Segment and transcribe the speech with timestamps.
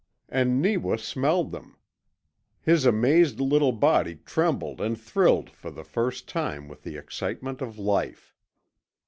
[0.29, 1.77] And Neewa smelled them.
[2.59, 7.77] His amazed little body trembled and thrilled for the first time with the excitement of
[7.77, 8.35] life.